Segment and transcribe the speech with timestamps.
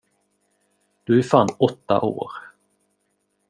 [1.03, 2.31] Du är fan åtta år!